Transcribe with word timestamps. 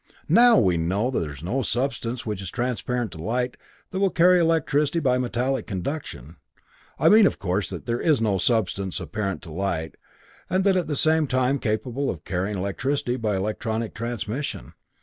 Now 0.29 0.57
we 0.59 0.77
know 0.77 1.11
that 1.11 1.19
there 1.19 1.29
is 1.31 1.43
no 1.43 1.61
substance 1.61 2.25
which 2.25 2.41
is 2.41 2.49
transparent 2.49 3.11
to 3.11 3.19
light, 3.19 3.55
that 3.91 3.99
will 3.99 4.09
carry 4.09 4.39
electricity 4.39 4.99
by 4.99 5.19
metallic 5.19 5.67
conduction. 5.67 6.37
I 6.97 7.07
mean, 7.07 7.27
of 7.27 7.37
course, 7.37 7.69
that 7.69 7.85
there 7.85 8.01
is 8.01 8.19
no 8.19 8.39
substance 8.39 8.95
transparent 8.95 9.43
to 9.43 9.51
light, 9.51 9.93
and 10.49 10.65
at 10.65 10.87
the 10.87 10.95
same 10.95 11.27
time 11.27 11.59
capable 11.59 12.09
of 12.09 12.23
carrying 12.25 12.57
electricity 12.57 13.15
by 13.15 13.35
electronic 13.35 13.93
transmission. 13.93 14.73